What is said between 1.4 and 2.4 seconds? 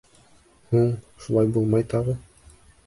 булмай тағы!